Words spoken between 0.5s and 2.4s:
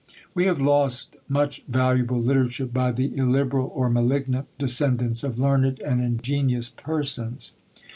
lost much valuable